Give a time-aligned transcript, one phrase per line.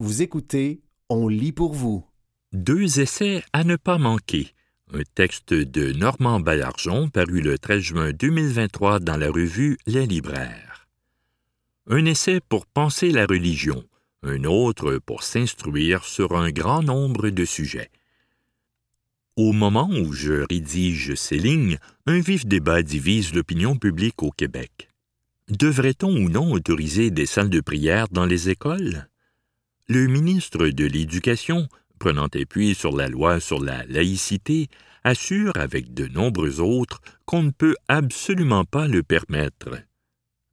[0.00, 2.06] Vous écoutez On lit pour vous.
[2.52, 4.54] Deux essais à ne pas manquer.
[4.94, 10.86] Un texte de Normand Ballargeon paru le 13 juin 2023 dans la revue Les Libraires.
[11.88, 13.82] Un essai pour penser la religion,
[14.22, 17.90] un autre pour s'instruire sur un grand nombre de sujets.
[19.34, 24.90] Au moment où je rédige ces lignes, un vif débat divise l'opinion publique au Québec.
[25.48, 29.07] Devrait-on ou non autoriser des salles de prière dans les écoles?
[29.90, 31.66] Le ministre de l'Éducation,
[31.98, 34.68] prenant appui sur la loi sur la laïcité,
[35.02, 39.80] assure avec de nombreux autres qu'on ne peut absolument pas le permettre.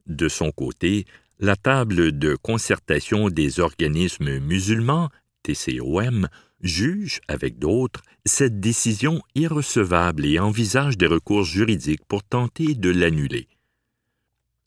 [0.06, 1.04] De son côté,
[1.38, 5.10] la table de concertation des organismes musulmans,
[5.42, 6.28] TCOM,
[6.62, 13.48] juge, avec d'autres, cette décision irrecevable et envisage des recours juridiques pour tenter de l'annuler.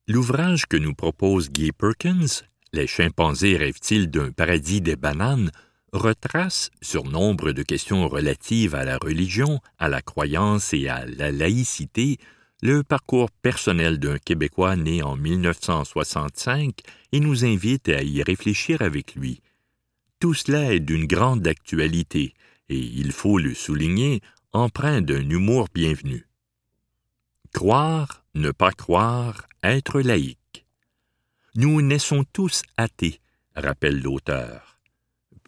[0.07, 5.51] L'ouvrage que nous propose Guy Perkins, Les chimpanzés rêvent-ils d'un paradis des bananes,
[5.91, 11.31] retrace, sur nombre de questions relatives à la religion, à la croyance et à la
[11.31, 12.17] laïcité,
[12.61, 16.79] le parcours personnel d'un Québécois né en 1965
[17.11, 19.41] et nous invite à y réfléchir avec lui.
[20.19, 22.33] Tout cela est d'une grande actualité,
[22.67, 24.21] et il faut le souligner,
[24.51, 26.27] empreint d'un humour bienvenu.
[27.53, 30.58] Croire, ne pas croire, être laïque.
[31.55, 33.19] Nous naissons tous athées,
[33.55, 34.79] rappelle l'auteur.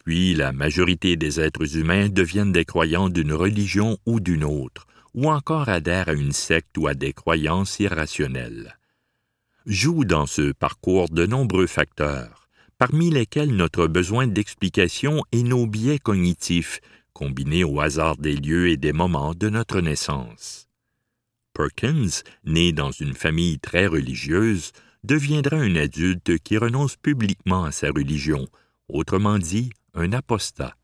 [0.03, 5.29] Puis la majorité des êtres humains deviennent des croyants d'une religion ou d'une autre, ou
[5.29, 8.77] encore adhèrent à une secte ou à des croyances irrationnelles.
[9.65, 12.41] Jouent dans ce parcours de nombreux facteurs
[12.81, 16.81] parmi lesquels notre besoin d'explication et nos biais cognitifs,
[17.13, 20.67] combinés au hasard des lieux et des moments de notre naissance.
[21.53, 24.71] Perkins, né dans une famille très religieuse,
[25.03, 28.47] deviendra un adulte qui renonce publiquement à sa religion,
[28.87, 30.75] autrement dit, un apostat.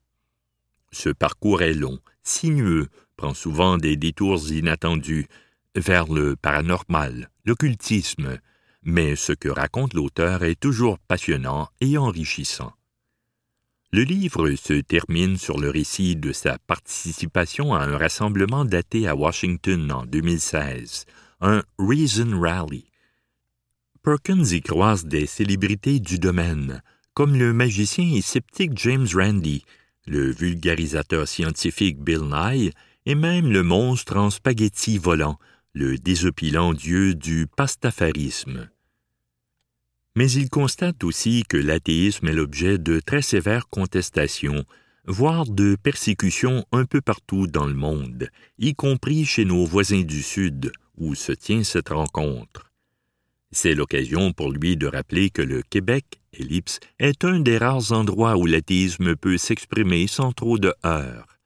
[0.91, 5.27] Ce parcours est long, sinueux, prend souvent des détours inattendus
[5.75, 8.39] vers le paranormal, l'occultisme,
[8.83, 12.73] mais ce que raconte l'auteur est toujours passionnant et enrichissant.
[13.91, 19.15] Le livre se termine sur le récit de sa participation à un rassemblement daté à
[19.15, 21.05] Washington en 2016,
[21.41, 22.85] un Reason Rally.
[24.07, 26.81] Perkins y croise des célébrités du domaine,
[27.13, 29.65] comme le magicien et sceptique James Randi,
[30.05, 32.71] le vulgarisateur scientifique Bill Nye
[33.05, 35.37] et même le monstre en spaghetti volant,
[35.73, 38.69] le désopilant dieu du pastafarisme
[40.15, 44.63] mais il constate aussi que l'athéisme est l'objet de très sévères contestations,
[45.05, 50.23] voire de persécutions un peu partout dans le monde, y compris chez nos voisins du
[50.23, 52.66] Sud, où se tient cette rencontre.
[53.51, 58.37] C'est l'occasion pour lui de rappeler que le Québec, ellipse, est un des rares endroits
[58.37, 61.39] où l'athéisme peut s'exprimer sans trop de heurts.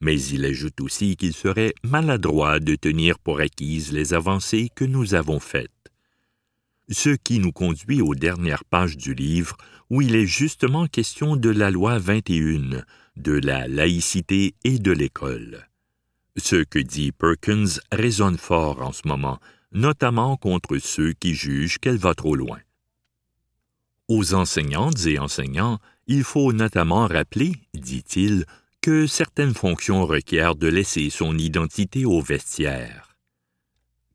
[0.00, 5.14] Mais il ajoute aussi qu'il serait maladroit de tenir pour acquises les avancées que nous
[5.14, 5.70] avons faites
[6.92, 9.56] ce qui nous conduit aux dernières pages du livre
[9.90, 12.82] où il est justement question de la loi 21,
[13.16, 15.68] de la laïcité et de l'école.
[16.36, 19.38] Ce que dit Perkins résonne fort en ce moment,
[19.72, 22.58] notamment contre ceux qui jugent qu'elle va trop loin.
[24.08, 28.44] Aux enseignantes et enseignants, il faut notamment rappeler, dit-il,
[28.80, 33.16] que certaines fonctions requièrent de laisser son identité au vestiaire.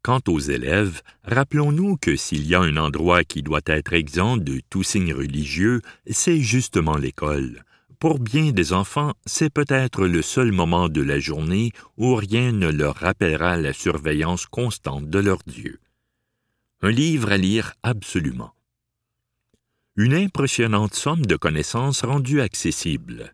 [0.01, 4.61] Quant aux élèves, rappelons-nous que s'il y a un endroit qui doit être exempt de
[4.69, 7.63] tout signe religieux, c'est justement l'école.
[7.99, 12.67] Pour bien des enfants, c'est peut-être le seul moment de la journée où rien ne
[12.67, 15.79] leur rappellera la surveillance constante de leur Dieu.
[16.81, 18.53] Un livre à lire absolument.
[19.95, 23.33] Une impressionnante somme de connaissances rendues accessibles.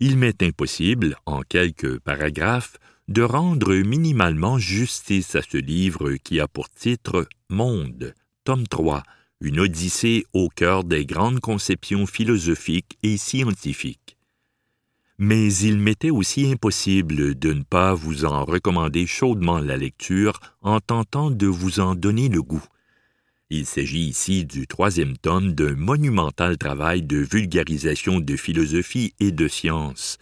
[0.00, 2.78] Il m'est impossible, en quelques paragraphes,
[3.08, 8.14] de rendre minimalement justice à ce livre qui a pour titre Monde,
[8.44, 9.02] tome 3,
[9.40, 14.16] une odyssée au cœur des grandes conceptions philosophiques et scientifiques.
[15.18, 20.80] Mais il m'était aussi impossible de ne pas vous en recommander chaudement la lecture en
[20.80, 22.64] tentant de vous en donner le goût.
[23.50, 29.48] Il s'agit ici du troisième tome d'un monumental travail de vulgarisation de philosophie et de
[29.48, 30.18] science.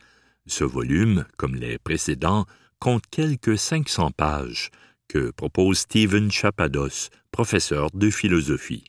[0.47, 2.47] Ce volume, comme les précédents,
[2.79, 4.71] compte quelques 500 pages
[5.09, 8.85] que propose Stephen Chapados, professeur de philosophie.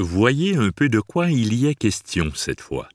[0.00, 2.88] Voyez un peu de quoi il y est question cette fois.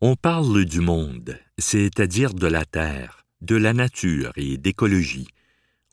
[0.00, 5.28] On parle du monde, c'est-à-dire de la Terre, de la nature et d'écologie.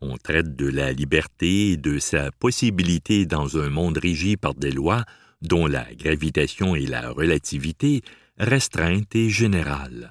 [0.02, 4.72] On traite de la liberté et de sa possibilité dans un monde régi par des
[4.72, 5.06] lois
[5.44, 8.02] dont la gravitation et la relativité,
[8.40, 10.10] restreinte et générale.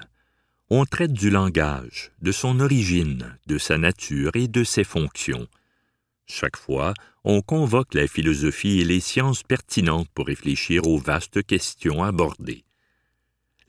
[0.69, 5.49] On traite du langage, de son origine, de sa nature et de ses fonctions.
[6.27, 6.93] Chaque fois,
[7.23, 12.65] on convoque la philosophie et les sciences pertinentes pour réfléchir aux vastes questions abordées.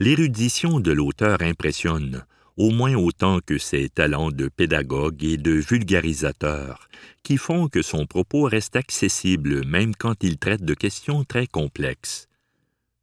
[0.00, 2.24] L'érudition de l'auteur impressionne,
[2.56, 6.88] au moins autant que ses talents de pédagogue et de vulgarisateur,
[7.22, 12.28] qui font que son propos reste accessible même quand il traite de questions très complexes.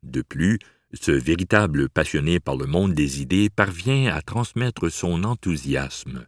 [0.04, 0.60] De plus,
[0.94, 6.28] ce véritable passionné par le monde des idées parvient à transmettre son enthousiasme.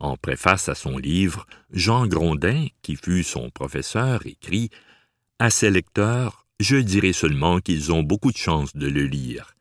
[0.00, 4.70] En préface à son livre, Jean Grondin, qui fut son professeur, écrit
[5.38, 9.54] À ses lecteurs, je dirai seulement qu'ils ont beaucoup de chance de le lire.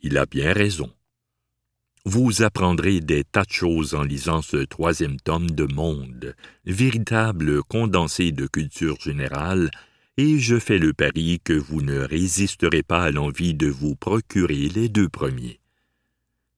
[0.00, 0.90] Il a bien raison.
[2.06, 6.34] Vous apprendrez des tas de choses en lisant ce troisième tome de Monde,
[6.64, 9.70] véritable condensé de culture générale,
[10.16, 14.70] et je fais le pari que vous ne résisterez pas à l'envie de vous procurer
[14.70, 15.60] les deux premiers.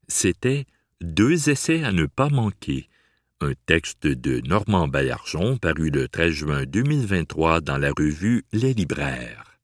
[0.06, 0.66] C'était
[1.00, 2.88] Deux essais à ne pas manquer,
[3.42, 9.58] un texte de Normand Baillargeon paru le 13 juin 2023 dans la revue Les Libraires.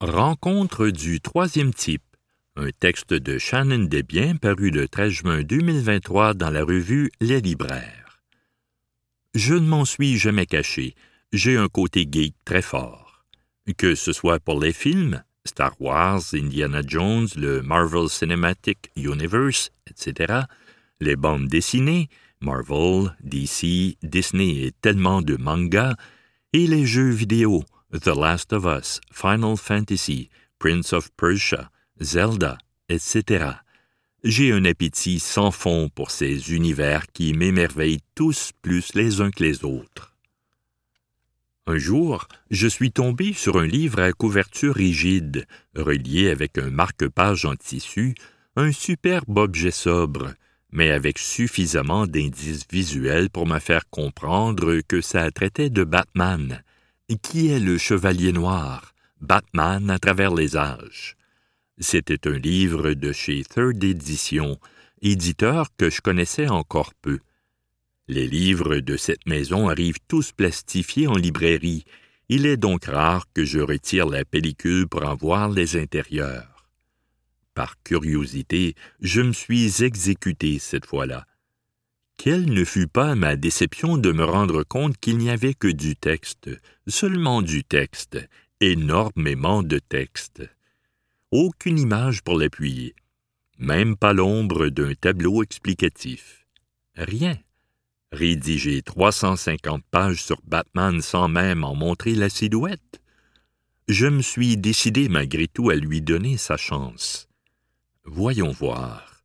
[0.00, 2.02] Rencontre du troisième type,
[2.56, 8.22] un texte de Shannon Desbiens paru le 13 juin 2023 dans la revue Les Libraires.
[9.34, 10.94] Je ne m'en suis jamais caché,
[11.32, 13.07] j'ai un côté geek très fort.
[13.76, 20.42] Que ce soit pour les films, Star Wars, Indiana Jones, le Marvel Cinematic Universe, etc.,
[21.00, 22.08] les bandes dessinées,
[22.40, 25.96] Marvel, DC, Disney et tellement de mangas,
[26.52, 27.62] et les jeux vidéo,
[27.92, 31.70] The Last of Us, Final Fantasy, Prince of Persia,
[32.00, 33.52] Zelda, etc.
[34.24, 39.44] J'ai un appétit sans fond pour ces univers qui m'émerveillent tous plus les uns que
[39.44, 40.14] les autres.
[41.68, 45.44] Un jour, je suis tombé sur un livre à couverture rigide,
[45.76, 48.14] relié avec un marque-page en tissu,
[48.56, 50.32] un superbe objet sobre,
[50.72, 56.62] mais avec suffisamment d'indices visuels pour me faire comprendre que ça traitait de Batman,
[57.20, 61.18] qui est le Chevalier Noir, Batman à travers les âges.
[61.76, 64.58] C'était un livre de chez Third Edition,
[65.02, 67.18] éditeur que je connaissais encore peu.
[68.08, 71.84] Les livres de cette maison arrivent tous plastifiés en librairie.
[72.30, 76.66] Il est donc rare que je retire la pellicule pour en voir les intérieurs.
[77.52, 81.26] Par curiosité, je me suis exécuté cette fois-là.
[82.16, 85.94] Quelle ne fut pas ma déception de me rendre compte qu'il n'y avait que du
[85.94, 86.48] texte,
[86.86, 88.18] seulement du texte,
[88.60, 90.48] énormément de texte.
[91.30, 92.94] Aucune image pour l'appuyer,
[93.58, 96.46] même pas l'ombre d'un tableau explicatif.
[96.96, 97.36] Rien.
[98.12, 103.00] Rédiger 350 pages sur Batman sans même en montrer la silhouette.
[103.86, 107.28] Je me suis décidé malgré tout à lui donner sa chance.
[108.04, 109.22] Voyons voir.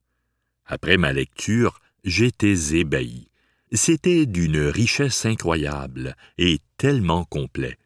[0.66, 3.30] Après ma lecture, j'étais ébahi.
[3.72, 7.78] C'était d'une richesse incroyable et tellement complet.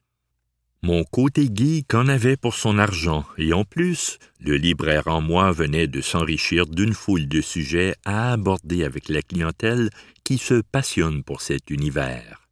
[0.84, 5.52] Mon côté geek en avait pour son argent, et en plus, le libraire en moi
[5.52, 9.90] venait de s'enrichir d'une foule de sujets à aborder avec la clientèle
[10.28, 12.50] qui se passionne pour cet univers.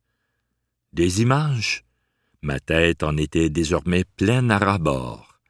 [0.93, 1.83] Des images?
[2.41, 5.41] Ma tête en était désormais pleine à rabord.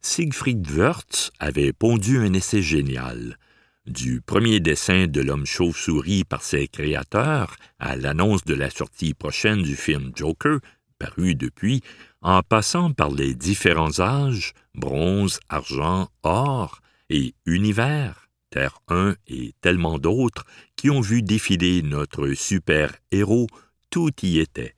[0.00, 3.36] Siegfried Wörth avait pondu un essai génial,
[3.84, 9.62] du premier dessin de l'homme chauve-souris par ses créateurs à l'annonce de la sortie prochaine
[9.62, 10.60] du film Joker,
[11.00, 11.82] paru depuis,
[12.22, 18.25] en passant par les différents âges, bronze, argent, or et univers,
[18.56, 20.46] Terre 1 et tellement d'autres,
[20.76, 23.48] qui ont vu défiler notre super-héros,
[23.90, 24.74] tout y était.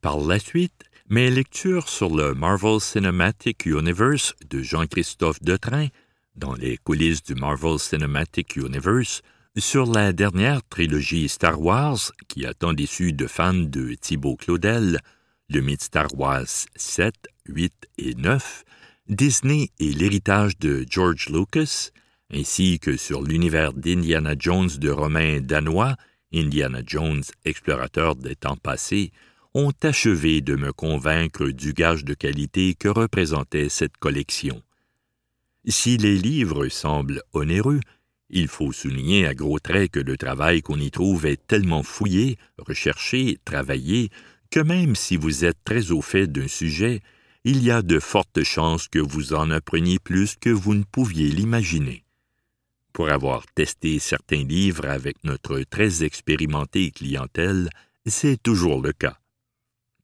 [0.00, 5.88] Par la suite, mes lectures sur le Marvel Cinematic Universe de Jean-Christophe Detrain
[6.36, 9.22] dans les coulisses du Marvel Cinematic Universe
[9.58, 15.00] sur la dernière trilogie Star Wars qui a tant déçu de fans de Thibaut Claudel,
[15.48, 17.12] le mythe Star Wars 7,
[17.48, 18.62] 8 et 9,
[19.08, 21.90] Disney et l'héritage de George Lucas,
[22.32, 25.96] ainsi que sur l'univers d'Indiana Jones de Romain danois,
[26.32, 29.12] Indiana Jones, explorateur des temps passés,
[29.54, 34.62] ont achevé de me convaincre du gage de qualité que représentait cette collection.
[35.66, 37.80] Si les livres semblent onéreux,
[38.28, 42.38] il faut souligner à gros traits que le travail qu'on y trouve est tellement fouillé,
[42.58, 44.10] recherché, travaillé,
[44.50, 47.00] que même si vous êtes très au fait d'un sujet,
[47.44, 51.28] il y a de fortes chances que vous en appreniez plus que vous ne pouviez
[51.28, 52.05] l'imaginer.
[52.96, 57.68] Pour avoir testé certains livres avec notre très expérimentée clientèle,
[58.06, 59.18] c'est toujours le cas.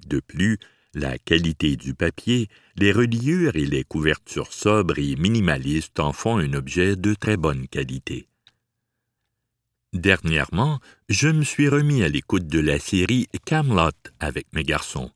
[0.06, 0.58] De plus,
[0.92, 6.52] la qualité du papier, les reliures et les couvertures sobres et minimalistes en font un
[6.52, 8.28] objet de très bonne qualité.
[9.94, 13.88] Dernièrement, je me suis remis à l'écoute de la série Camelot
[14.20, 15.10] avec mes garçons.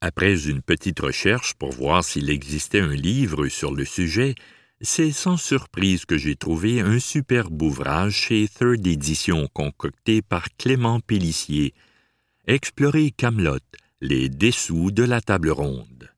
[0.00, 4.34] Après une petite recherche pour voir s'il existait un livre sur le sujet,
[4.80, 11.00] c'est sans surprise que j'ai trouvé un superbe ouvrage chez Third Edition concocté par Clément
[11.00, 11.74] Pellissier,
[12.46, 13.58] Explorer Camelot,
[14.00, 16.10] les dessous de la table ronde.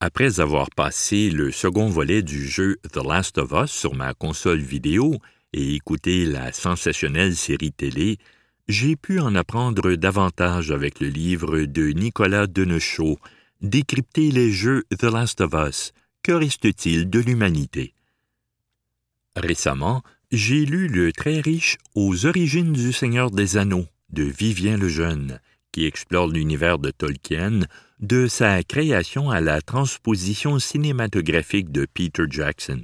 [0.00, 4.60] Après avoir passé le second volet du jeu The Last of Us sur ma console
[4.60, 5.18] vidéo
[5.52, 8.16] et écouté la sensationnelle série télé,
[8.66, 13.18] j'ai pu en apprendre davantage avec le livre de Nicolas Denechaux,
[13.60, 17.94] Décrypter les jeux The Last of Us, que reste-t-il de l'humanité?
[19.36, 24.88] Récemment, j'ai lu le très riche Aux origines du Seigneur des Anneaux de Vivien le
[24.88, 25.40] Jeune,
[25.72, 27.60] qui explore l'univers de Tolkien
[28.00, 32.82] de sa création à la transposition cinématographique de Peter Jackson.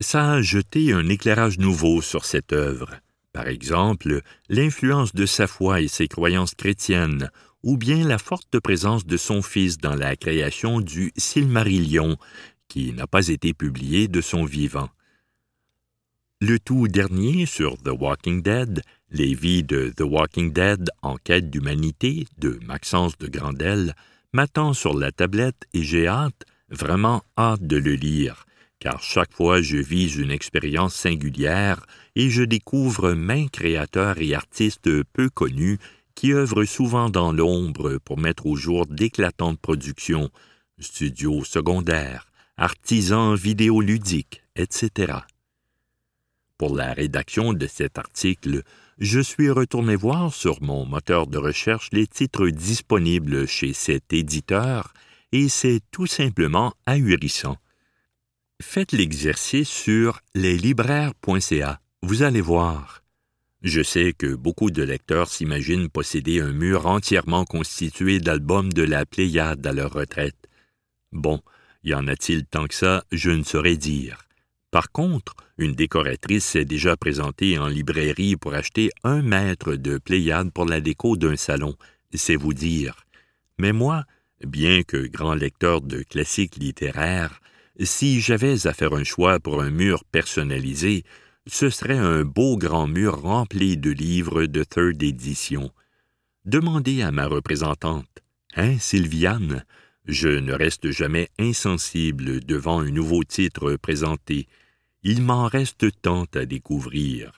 [0.00, 2.90] Ça a jeté un éclairage nouveau sur cette œuvre,
[3.32, 7.30] par exemple l'influence de sa foi et ses croyances chrétiennes,
[7.62, 12.16] ou bien la forte présence de son fils dans la création du Silmarillion,
[12.68, 14.88] qui n'a pas été publié de son vivant.
[16.40, 21.50] Le tout dernier sur The Walking Dead, les vies de The Walking Dead en quête
[21.50, 23.94] d'humanité de Maxence de Grandel,
[24.32, 28.46] m'attend sur la tablette et j'ai hâte, vraiment hâte de le lire,
[28.80, 35.02] car chaque fois je vis une expérience singulière et je découvre mains créateurs et artistes
[35.12, 35.78] peu connus
[36.14, 40.30] qui œuvrent souvent dans l'ombre pour mettre au jour d'éclatantes productions,
[40.78, 45.14] studios secondaires, artisans vidéoludiques, etc.
[46.58, 48.62] Pour la rédaction de cet article,
[48.98, 54.92] je suis retourné voir sur mon moteur de recherche les titres disponibles chez cet éditeur
[55.32, 57.56] et c'est tout simplement ahurissant
[58.62, 61.80] faites l'exercice sur leslibraires.ca.
[62.02, 63.01] Vous allez voir.
[63.62, 69.06] Je sais que beaucoup de lecteurs s'imaginent posséder un mur entièrement constitué d'albums de la
[69.06, 70.48] Pléiade à leur retraite.
[71.12, 71.40] Bon,
[71.84, 74.26] y en a-t-il tant que ça, je ne saurais dire.
[74.72, 80.50] Par contre, une décoratrice s'est déjà présentée en librairie pour acheter un mètre de Pléiade
[80.50, 81.76] pour la déco d'un salon,
[82.12, 83.06] c'est vous dire.
[83.58, 84.04] Mais moi,
[84.44, 87.40] bien que grand lecteur de classiques littéraires,
[87.78, 91.04] si j'avais à faire un choix pour un mur personnalisé,
[91.46, 95.70] ce serait un beau grand mur rempli de livres de third édition.
[96.44, 98.08] Demandez à ma représentante.
[98.56, 99.64] Hein, Sylviane?
[100.04, 104.48] Je ne reste jamais insensible devant un nouveau titre présenté.
[105.04, 107.32] Il m'en reste tant à découvrir.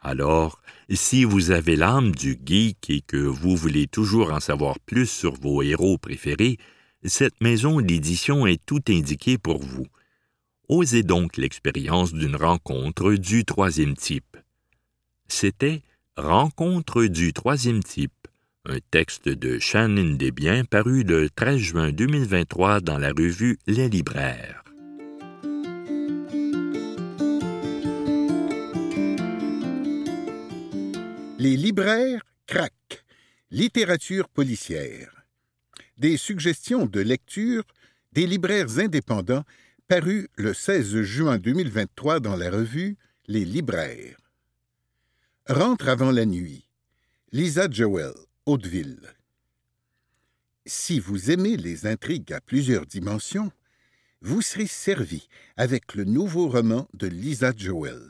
[0.00, 0.60] Alors,
[0.90, 5.34] si vous avez l'âme du geek et que vous voulez toujours en savoir plus sur
[5.34, 6.58] vos héros préférés,
[7.02, 9.86] cette maison d'édition est tout indiquée pour vous.
[10.68, 14.36] Osez donc l'expérience d'une rencontre du troisième type.
[15.28, 15.82] C'était
[16.16, 18.26] Rencontre du troisième type,
[18.64, 24.64] un texte de Shannon Desbiens paru le 13 juin 2023 dans la revue Les Libraires.
[31.38, 33.04] Les libraires craquent.
[33.50, 35.16] Littérature policière
[35.98, 37.64] des suggestions de lecture
[38.12, 39.44] des libraires indépendants
[39.88, 44.18] parus le 16 juin 2023 dans la revue Les Libraires.
[45.48, 46.68] Rentre avant la nuit.
[47.32, 48.12] Lisa Joel,
[48.46, 49.14] Hauteville.
[50.64, 53.52] Si vous aimez les intrigues à plusieurs dimensions,
[54.22, 58.00] vous serez servi avec le nouveau roman de Lisa Joel.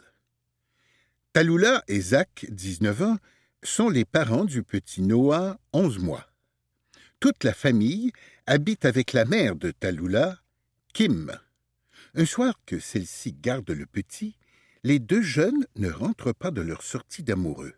[1.32, 3.18] Talula et Zach, 19 ans,
[3.62, 6.26] sont les parents du petit Noah, 11 mois
[7.20, 8.12] toute la famille
[8.46, 10.38] habite avec la mère de Talula,
[10.92, 11.32] Kim.
[12.18, 14.38] Un soir que celle-ci garde le petit,
[14.84, 17.74] les deux jeunes ne rentrent pas de leur sortie d'amoureux.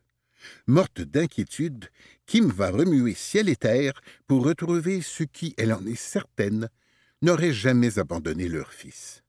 [0.68, 1.86] Morte d'inquiétude,
[2.24, 6.68] Kim va remuer ciel et terre pour retrouver ce qui, elle en est certaine,
[7.20, 9.24] n'aurait jamais abandonné leur fils.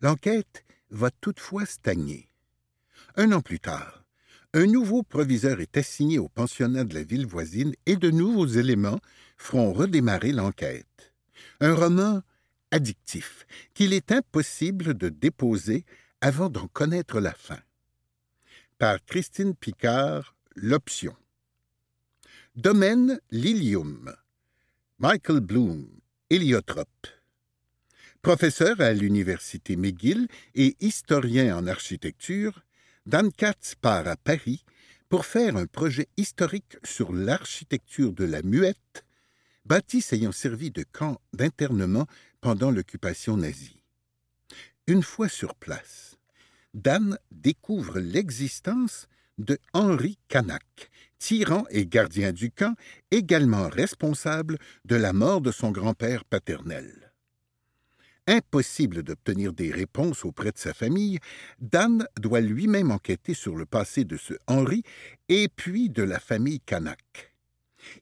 [0.00, 2.30] L'enquête va toutefois stagner.
[3.16, 4.06] Un an plus tard,
[4.54, 9.00] un nouveau proviseur est assigné au pensionnat de la ville voisine et de nouveaux éléments
[9.36, 11.12] feront redémarrer l'enquête.
[11.60, 12.22] Un roman
[12.74, 15.84] addictif qu'il est impossible de déposer
[16.20, 17.60] avant d'en connaître la fin.
[18.78, 21.16] Par Christine Picard, L'Option.
[22.56, 24.12] Domaine Lilium.
[24.98, 25.86] Michael Bloom,
[26.30, 27.06] Héliotrope.
[28.22, 30.26] Professeur à l'université McGill
[30.56, 32.64] et historien en architecture,
[33.06, 34.64] Dan Katz part à Paris
[35.08, 39.04] pour faire un projet historique sur l'architecture de la Muette,
[39.64, 42.06] bâtisse ayant servi de camp d'internement
[42.44, 43.80] pendant l'occupation nazie.
[44.86, 46.18] Une fois sur place,
[46.74, 49.08] Dan découvre l'existence
[49.38, 52.76] de Henri Canac, tyran et gardien du camp,
[53.10, 57.14] également responsable de la mort de son grand-père paternel.
[58.26, 61.20] Impossible d'obtenir des réponses auprès de sa famille,
[61.60, 64.82] Dan doit lui-même enquêter sur le passé de ce Henri
[65.30, 67.33] et puis de la famille Canac.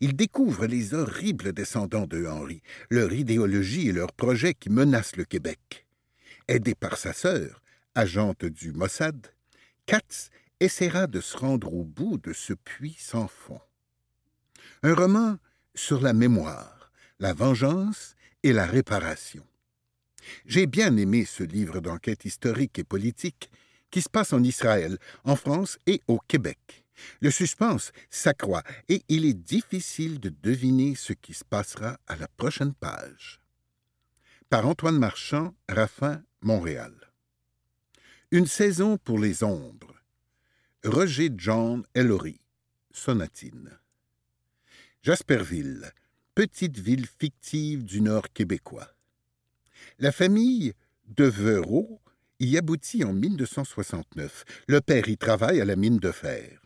[0.01, 5.25] Il découvre les horribles descendants de Henri, leur idéologie et leurs projets qui menacent le
[5.25, 5.87] Québec.
[6.49, 7.63] Aidé par sa sœur,
[7.95, 9.29] agente du Mossad,
[9.87, 13.61] Katz essaiera de se rendre au bout de ce puits sans fond.
[14.83, 15.37] Un roman
[15.75, 19.45] sur la mémoire, la vengeance et la réparation.
[20.47, 23.51] J'ai bien aimé ce livre d'enquête historique et politique
[23.91, 26.82] qui se passe en Israël, en France et au Québec.
[27.21, 32.29] Le suspense s'accroît et il est difficile de deviner ce qui se passera à la
[32.29, 33.41] prochaine page.
[34.49, 36.95] Par Antoine Marchand, Raffin, Montréal.
[38.31, 39.95] Une saison pour les ombres.
[40.85, 42.41] Roger John Ellory,
[42.91, 43.79] Sonatine.
[45.03, 45.93] Jasperville,
[46.35, 48.89] petite ville fictive du nord québécois.
[49.99, 50.75] La famille
[51.07, 51.99] Devereux
[52.39, 54.45] y aboutit en 1969.
[54.67, 56.62] Le père y travaille à la mine de fer.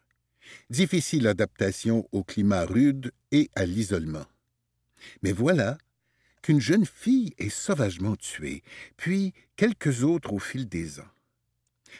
[0.70, 4.26] Difficile adaptation au climat rude et à l'isolement.
[5.22, 5.78] Mais voilà
[6.42, 8.62] qu'une jeune fille est sauvagement tuée,
[8.96, 11.08] puis quelques autres au fil des ans.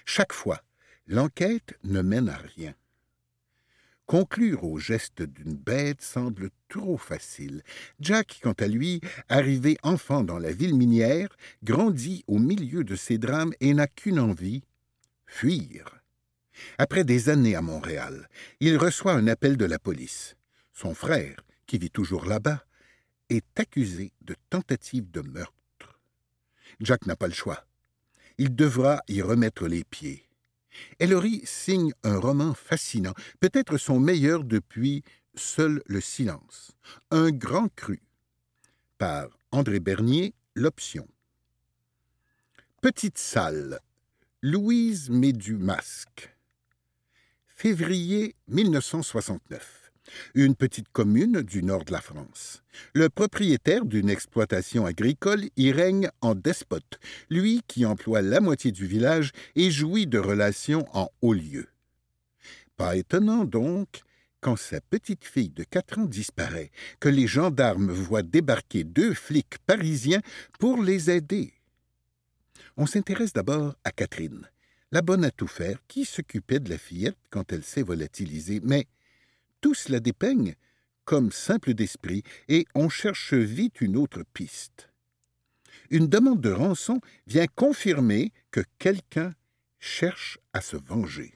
[0.04, 0.62] Chaque fois,
[1.06, 2.74] l'enquête ne mène à rien.
[4.06, 7.62] Conclure au geste d'une bête semble trop facile.
[7.98, 13.18] Jack, quant à lui, arrivé enfant dans la ville minière, grandit au milieu de ces
[13.18, 14.62] drames et n'a qu'une envie
[15.26, 15.95] fuir.
[16.78, 18.28] Après des années à Montréal,
[18.60, 20.36] il reçoit un appel de la police.
[20.72, 22.64] Son frère, qui vit toujours là-bas,
[23.28, 26.00] est accusé de tentative de meurtre.
[26.80, 27.64] Jack n'a pas le choix.
[28.38, 30.28] Il devra y remettre les pieds.
[30.98, 35.02] Ellery signe un roman fascinant, peut-être son meilleur depuis
[35.34, 36.72] Seul le silence,
[37.10, 38.00] un grand cru,
[38.96, 41.06] par André Bernier, L'Option.
[42.80, 43.80] Petite salle,
[44.42, 46.35] Louise met du masque.
[47.58, 49.90] Février 1969
[50.34, 52.62] une petite commune du nord de la France.
[52.92, 58.86] Le propriétaire d'une exploitation agricole y règne en despote, lui qui emploie la moitié du
[58.86, 61.66] village et jouit de relations en haut lieu.
[62.76, 64.02] Pas étonnant donc
[64.42, 69.56] quand sa petite fille de quatre ans disparaît, que les gendarmes voient débarquer deux flics
[69.66, 70.20] parisiens
[70.60, 71.54] pour les aider.
[72.76, 74.46] On s'intéresse d'abord à Catherine,
[74.92, 78.86] la bonne à tout faire, qui s'occupait de la fillette quand elle s'est volatilisée, mais
[79.60, 80.54] tous la dépeignent
[81.04, 84.90] comme simple d'esprit et on cherche vite une autre piste.
[85.90, 89.34] Une demande de rançon vient confirmer que quelqu'un
[89.78, 91.32] cherche à se venger.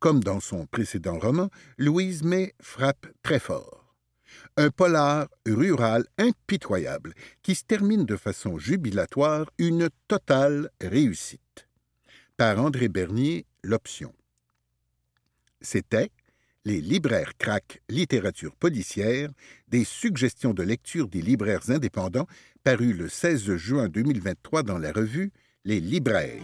[0.00, 1.48] Comme dans son précédent roman,
[1.78, 3.94] Louise May frappe très fort.
[4.56, 11.40] Un polar rural impitoyable qui se termine de façon jubilatoire, une totale réussite.
[12.36, 14.12] Par André Bernier, L'Option.
[15.60, 16.10] C'était
[16.64, 19.28] les libraires craquent littérature policière,
[19.68, 22.26] des suggestions de lecture des libraires indépendants,
[22.64, 25.30] paru le 16 juin 2023 dans la revue
[25.64, 26.40] Les libraires.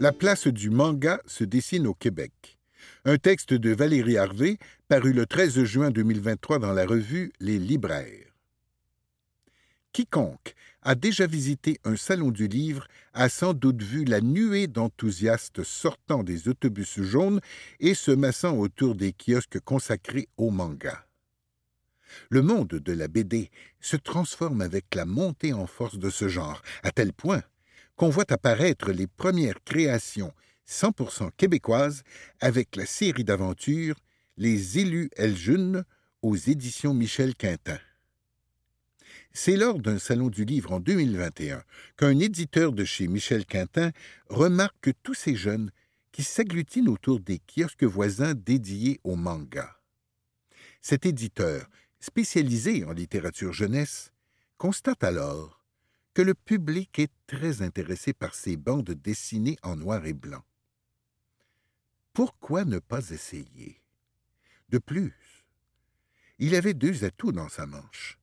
[0.00, 2.58] La place du manga se dessine au Québec.
[3.04, 8.23] Un texte de Valérie Harvey, paru le 13 juin 2023 dans la revue Les libraires.
[9.94, 15.62] Quiconque a déjà visité un salon du livre a sans doute vu la nuée d'enthousiastes
[15.62, 17.40] sortant des autobus jaunes
[17.78, 21.06] et se massant autour des kiosques consacrés au manga.
[22.28, 26.60] Le monde de la BD se transforme avec la montée en force de ce genre,
[26.82, 27.44] à tel point
[27.94, 30.32] qu'on voit apparaître les premières créations
[30.68, 32.02] 100% québécoises
[32.40, 34.00] avec la série d'aventures
[34.38, 35.84] Les élus Eljunes
[36.20, 37.78] aux éditions Michel Quintin.
[39.36, 41.64] C'est lors d'un salon du livre en 2021
[41.96, 43.90] qu'un éditeur de chez Michel Quintin
[44.28, 45.72] remarque tous ces jeunes
[46.12, 49.80] qui s'agglutinent autour des kiosques voisins dédiés au manga.
[50.80, 51.68] Cet éditeur,
[51.98, 54.12] spécialisé en littérature jeunesse,
[54.56, 55.64] constate alors
[56.14, 60.44] que le public est très intéressé par ces bandes dessinées en noir et blanc.
[62.12, 63.82] Pourquoi ne pas essayer?
[64.68, 65.44] De plus,
[66.38, 68.20] il avait deux atouts dans sa manche.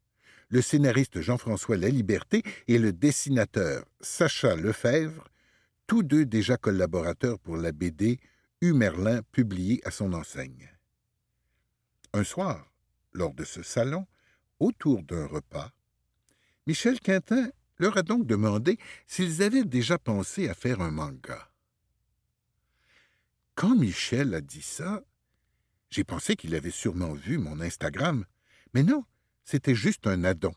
[0.52, 5.30] Le scénariste Jean-François Laliberté et le dessinateur Sacha Lefebvre,
[5.88, 8.20] tous deux déjà collaborateurs pour la BD
[8.60, 10.70] Humerlin publiée à son enseigne.
[12.12, 12.70] Un soir,
[13.14, 14.06] lors de ce salon,
[14.60, 15.72] autour d'un repas,
[16.68, 21.50] Michel Quintin leur a donc demandé s'ils avaient déjà pensé à faire un manga.
[23.56, 25.02] Quand Michel a dit ça,
[25.90, 28.26] j'ai pensé qu'il avait sûrement vu mon Instagram,
[28.74, 29.06] mais non,
[29.52, 30.56] c'était juste un addon.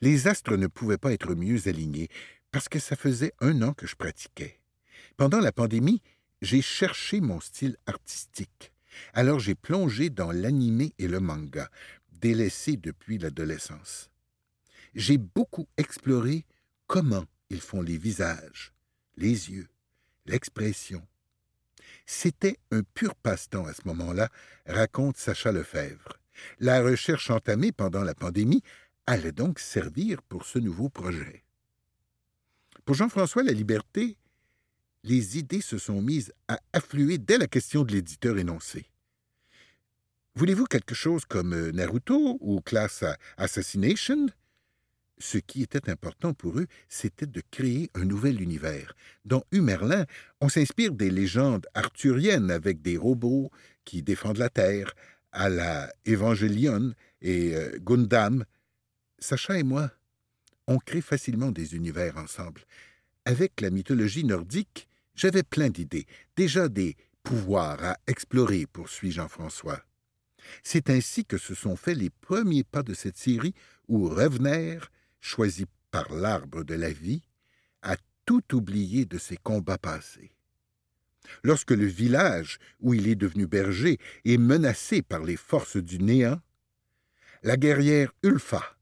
[0.00, 2.08] Les astres ne pouvaient pas être mieux alignés,
[2.50, 4.58] parce que ça faisait un an que je pratiquais.
[5.16, 6.02] Pendant la pandémie,
[6.42, 8.72] j'ai cherché mon style artistique.
[9.14, 11.70] Alors j'ai plongé dans l'animé et le manga,
[12.10, 14.10] délaissé depuis l'adolescence.
[14.96, 16.44] J'ai beaucoup exploré
[16.88, 18.72] comment ils font les visages,
[19.16, 19.68] les yeux,
[20.26, 21.06] l'expression.
[22.06, 24.30] C'était un pur passe-temps à ce moment-là,
[24.66, 26.19] raconte Sacha Lefebvre.
[26.58, 28.62] La recherche entamée pendant la pandémie
[29.06, 31.44] allait donc servir pour ce nouveau projet.
[32.84, 34.16] Pour Jean-François La Liberté,
[35.04, 38.86] les idées se sont mises à affluer dès la question de l'éditeur énoncé.
[40.34, 43.04] Voulez-vous quelque chose comme euh, Naruto ou Class
[43.36, 44.26] Assassination?
[45.18, 48.94] Ce qui était important pour eux, c'était de créer un nouvel univers.
[49.24, 50.06] Dans Humerlin,
[50.40, 53.50] on s'inspire des légendes arthuriennes avec des robots
[53.84, 54.94] qui défendent la Terre,
[55.32, 58.44] à la Evangelion et euh, Gundam.
[59.18, 59.90] Sacha et moi,
[60.66, 62.62] on crée facilement des univers ensemble.
[63.24, 69.84] Avec la mythologie nordique, j'avais plein d'idées, déjà des pouvoirs à explorer, poursuit Jean-François.
[70.62, 73.54] C'est ainsi que se sont faits les premiers pas de cette série
[73.88, 74.78] où Revener,
[75.20, 77.22] choisi par l'arbre de la vie,
[77.82, 80.32] a tout oublié de ses combats passés.
[81.42, 86.40] Lorsque le village où il est devenu berger est menacé par les forces du néant,
[87.42, 88.76] la guerrière Ulfa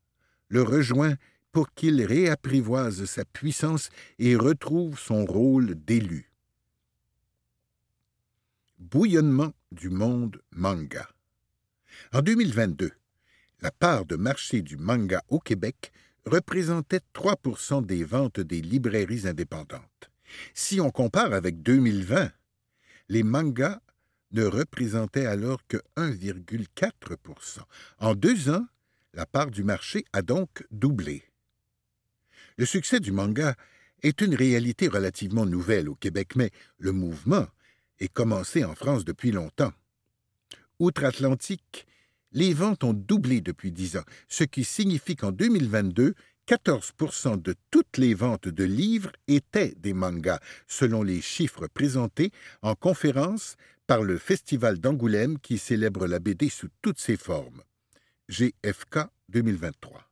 [0.49, 1.15] le rejoint
[1.53, 6.29] pour qu'il réapprivoise sa puissance et retrouve son rôle d'élu
[8.79, 11.09] bouillonnement du monde manga.
[12.13, 12.93] En 2022,
[13.61, 15.93] la part de marché du manga au Québec
[16.25, 20.11] représentait 3% des ventes des librairies indépendantes.
[20.55, 22.31] Si on compare avec 2020,
[23.09, 23.81] les mangas
[24.33, 27.61] ne représentaient alors que 1,4%
[27.99, 28.66] En deux ans,
[29.14, 31.25] la part du marché a donc doublé.
[32.57, 33.55] Le succès du manga
[34.03, 37.47] est une réalité relativement nouvelle au Québec, mais le mouvement
[37.99, 39.73] est commencé en France depuis longtemps.
[40.79, 41.87] Outre-Atlantique,
[42.33, 46.14] les ventes ont doublé depuis dix ans, ce qui signifie qu'en 2022,
[46.49, 52.33] 14% de toutes les ventes de livres étaient des mangas, selon les chiffres présentés
[52.63, 53.57] en conférence
[53.87, 57.63] par le Festival d'Angoulême qui célèbre la BD sous toutes ses formes.
[58.31, 60.11] GFK 2023.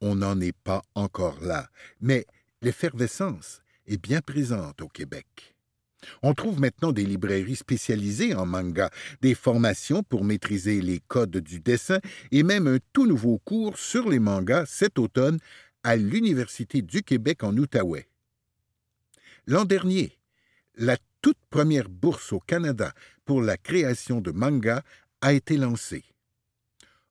[0.00, 1.68] On n'en est pas encore là,
[2.00, 2.24] mais
[2.62, 5.53] l'effervescence est bien présente au Québec.
[6.22, 8.90] On trouve maintenant des librairies spécialisées en manga,
[9.22, 11.98] des formations pour maîtriser les codes du dessin
[12.32, 15.38] et même un tout nouveau cours sur les mangas cet automne
[15.82, 18.08] à l'Université du Québec en Outaouais.
[19.46, 20.18] L'an dernier,
[20.76, 22.92] la toute première bourse au Canada
[23.24, 24.82] pour la création de manga
[25.20, 26.04] a été lancée.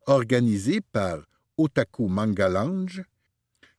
[0.06, 1.20] Organisée par
[1.58, 3.04] Otaku Manga Lounge,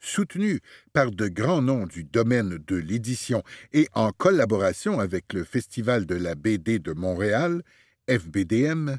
[0.04, 0.60] soutenu
[0.92, 6.14] par de grands noms du domaine de l'édition et en collaboration avec le Festival de
[6.14, 7.62] la BD de Montréal,
[8.08, 8.96] FBDM,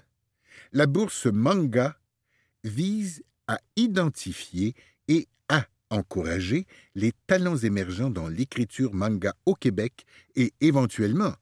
[0.74, 1.98] la bourse Manga
[2.63, 4.74] vise à identifier
[5.08, 6.65] et à encourager
[6.96, 11.34] les talents émergents dans l'écriture manga au Québec et éventuellement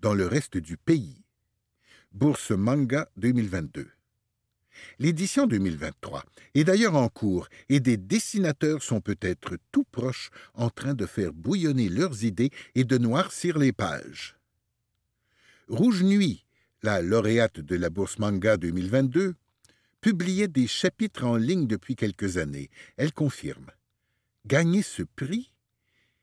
[0.00, 1.24] dans le reste du pays.
[2.10, 3.88] Bourse Manga 2022.
[4.98, 10.94] L'édition 2023 est d'ailleurs en cours et des dessinateurs sont peut-être tout proches en train
[10.94, 14.36] de faire bouillonner leurs idées et de noircir les pages.
[15.68, 16.44] Rouge Nuit,
[16.82, 19.34] la lauréate de la Bourse Manga 2022,
[20.00, 22.70] publiait des chapitres en ligne depuis quelques années.
[22.96, 23.70] Elle confirme.
[24.46, 25.52] Gagner ce prix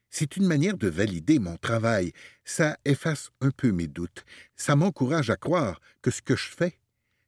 [0.10, 2.14] c'est une manière de valider mon travail.
[2.44, 4.26] Ça efface un peu mes doutes.
[4.56, 6.80] Ça m'encourage à croire que ce que je fais,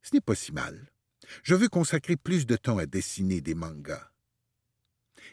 [0.02, 0.92] ce n'est pas si mal
[1.44, 4.12] je veux consacrer plus de temps à dessiner des mangas.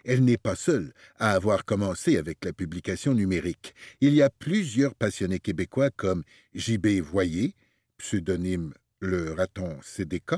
[0.04, 3.74] Elle n'est pas seule à avoir commencé avec la publication numérique.
[4.00, 7.00] Il y a plusieurs passionnés québécois comme J.B.
[7.00, 7.54] Voyer,
[7.98, 10.34] pseudonyme Le Raton CDK,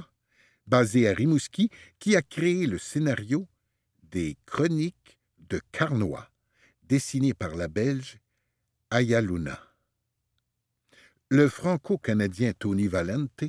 [0.67, 3.49] basé à Rimouski, qui a créé le scénario
[4.05, 6.31] des Chroniques de Carnois,
[6.83, 8.19] dessiné par la Belge
[8.91, 9.61] Aya Luna.
[11.29, 13.45] Le franco-canadien Tony Valente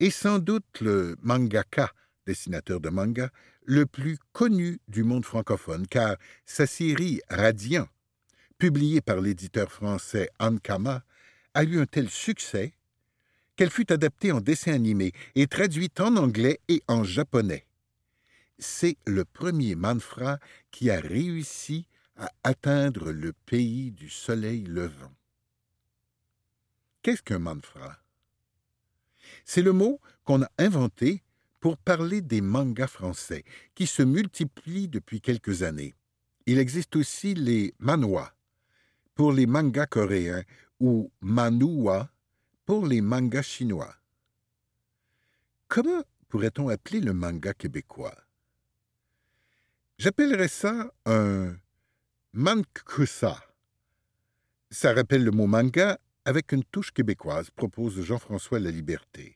[0.00, 1.92] est sans doute le mangaka,
[2.26, 3.30] dessinateur de manga,
[3.64, 7.88] le plus connu du monde francophone, car sa série Radiant,
[8.58, 11.02] publiée par l'éditeur français Ankama,
[11.54, 12.74] a eu un tel succès
[13.56, 17.66] qu'elle fut adaptée en dessin animé et traduite en anglais et en japonais.
[18.58, 20.38] C'est le premier manfra
[20.70, 25.12] qui a réussi à atteindre le pays du soleil levant.
[27.02, 27.98] Qu'est-ce qu'un manfra
[29.46, 31.22] C'est le mot qu'on a inventé
[31.60, 35.94] pour parler des mangas français, qui se multiplient depuis quelques années.
[36.46, 38.34] Il existe aussi les manhwa
[39.14, 40.42] pour les mangas coréens
[40.80, 42.10] ou manhwa
[42.66, 43.94] pour les mangas chinois.
[45.68, 48.16] Comment pourrait-on appeler le manga québécois?
[49.98, 51.56] J'appellerais ça un
[52.32, 53.40] mankusa.
[54.70, 59.35] Ça rappelle le mot manga avec une touche québécoise, propose Jean-François La Liberté.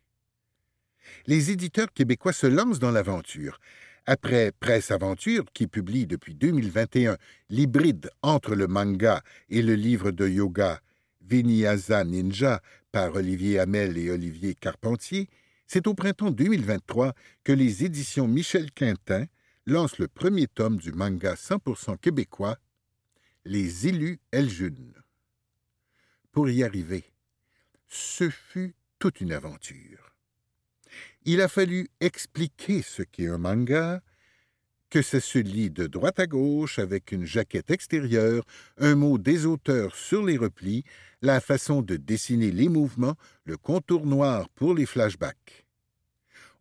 [1.27, 3.59] Les éditeurs québécois se lancent dans l'aventure.
[4.07, 7.17] Après Presse Aventure, qui publie depuis 2021
[7.49, 10.81] l'hybride entre le manga et le livre de yoga
[11.21, 12.61] Vinyasa Ninja
[12.91, 15.29] par Olivier Hamel et Olivier Carpentier,
[15.67, 19.27] c'est au printemps 2023 que les éditions Michel Quintin
[19.67, 22.59] lancent le premier tome du manga 100% québécois,
[23.45, 24.93] Les élus Eljun.
[26.33, 27.05] Pour y arriver,
[27.89, 30.10] ce fut toute une aventure.
[31.25, 34.01] Il a fallu expliquer ce qu'est un manga,
[34.89, 38.45] que ça se lit de droite à gauche avec une jaquette extérieure,
[38.79, 40.85] un mot des auteurs sur les replis,
[41.23, 45.67] la façon de dessiner les mouvements, le contour noir pour les flashbacks.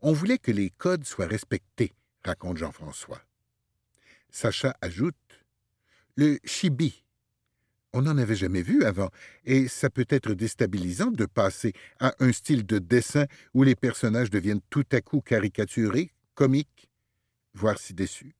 [0.01, 1.93] On voulait que les codes soient respectés,
[2.23, 3.21] raconte Jean-François.
[4.29, 5.15] Sacha ajoute
[6.15, 7.03] Le chibi.
[7.93, 9.09] On n'en avait jamais vu avant,
[9.45, 13.25] et ça peut être déstabilisant de passer à un style de dessin
[13.55, 16.89] où les personnages deviennent tout à coup caricaturés, comiques,
[17.55, 18.35] voire si déçus.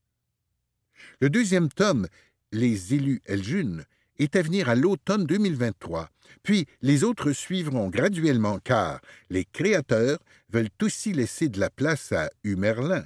[1.20, 2.08] Le deuxième tome,
[2.52, 3.84] Les élus Eljun,
[4.20, 6.10] est à venir à l'automne 2023.
[6.44, 12.30] Puis les autres suivront graduellement car les créateurs veulent aussi laisser de la place à
[12.44, 13.06] Humerlin.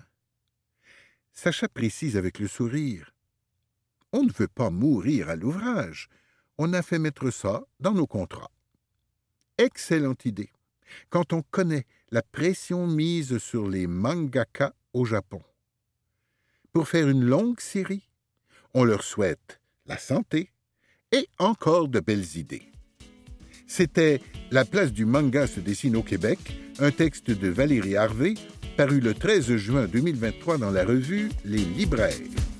[1.32, 3.14] Sacha précise avec le sourire.
[4.12, 6.10] On ne veut pas mourir à l'ouvrage.
[6.66, 8.50] On a fait mettre ça dans nos contrats.
[9.58, 10.50] Excellente idée,
[11.10, 15.42] quand on connaît la pression mise sur les mangaka au Japon.
[16.72, 18.10] Pour faire une longue série,
[18.74, 20.52] on leur souhaite la santé,
[21.12, 22.72] et encore de belles idées.
[23.68, 26.40] C'était La place du manga se dessine au Québec,
[26.80, 28.36] un texte de Valérie Harvey,
[28.78, 32.53] paru le 13 juin 2023 dans la revue Les Libraires.